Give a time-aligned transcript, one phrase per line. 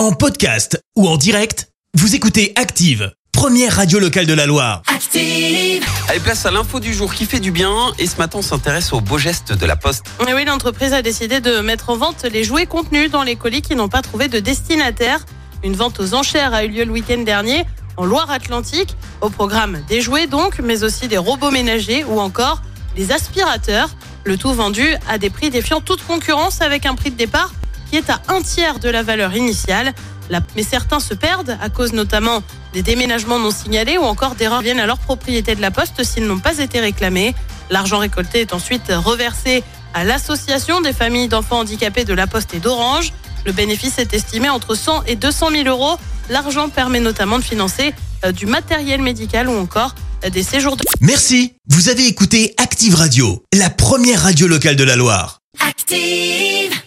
[0.00, 4.80] En podcast ou en direct, vous écoutez Active, première radio locale de la Loire.
[4.86, 5.84] Active.
[6.08, 7.92] Allez, place à l'info du jour qui fait du bien.
[7.98, 10.06] Et ce matin, on s'intéresse aux beaux gestes de la Poste.
[10.26, 13.60] Et oui, l'entreprise a décidé de mettre en vente les jouets contenus dans les colis
[13.60, 15.26] qui n'ont pas trouvé de destinataire.
[15.62, 17.66] Une vente aux enchères a eu lieu le week-end dernier
[17.98, 18.96] en Loire-Atlantique.
[19.20, 22.62] Au programme des jouets donc, mais aussi des robots ménagers ou encore
[22.96, 23.90] des aspirateurs.
[24.24, 27.52] Le tout vendu à des prix défiant toute concurrence avec un prix de départ
[27.90, 29.92] qui est à un tiers de la valeur initiale.
[30.54, 34.78] Mais certains se perdent à cause notamment des déménagements non signalés ou encore d'erreurs viennent
[34.78, 37.34] à leur propriété de la poste s'ils n'ont pas été réclamés.
[37.68, 42.60] L'argent récolté est ensuite reversé à l'association des familles d'enfants handicapés de la Poste et
[42.60, 43.12] d'Orange.
[43.44, 45.96] Le bénéfice est estimé entre 100 et 200 000 euros.
[46.28, 47.92] L'argent permet notamment de financer
[48.24, 49.94] euh, du matériel médical ou encore
[50.24, 54.84] euh, des séjours de Merci, vous avez écouté Active Radio, la première radio locale de
[54.84, 55.40] la Loire.
[55.66, 56.79] Active.